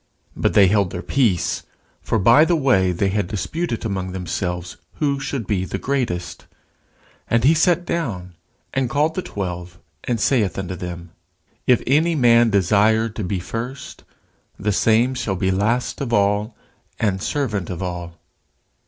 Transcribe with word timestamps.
But 0.35 0.55
they 0.55 0.65
held 0.65 0.89
their 0.89 1.03
peace: 1.03 1.61
for 2.01 2.17
by 2.17 2.43
the 2.43 2.55
way 2.55 2.91
they 2.91 3.09
had 3.09 3.27
disputed 3.27 3.85
among 3.85 4.13
themselves 4.13 4.77
who 4.95 5.19
should 5.19 5.45
be 5.45 5.63
the 5.63 5.77
greatest. 5.77 6.47
And 7.29 7.43
he 7.43 7.53
sat 7.53 7.85
down, 7.85 8.33
and 8.73 8.89
called 8.89 9.13
the 9.13 9.21
twelve, 9.21 9.77
and 10.05 10.19
saith 10.19 10.57
unto 10.57 10.75
them, 10.75 11.11
If 11.67 11.83
any 11.85 12.15
man 12.15 12.49
desire 12.49 13.09
to 13.09 13.23
be 13.23 13.39
first, 13.39 14.03
the 14.57 14.71
same 14.71 15.13
shall 15.13 15.35
be 15.35 15.51
last 15.51 16.01
of 16.01 16.11
all, 16.11 16.55
and 16.99 17.21
servant 17.21 17.69
of 17.69 17.83
all. 17.83 18.15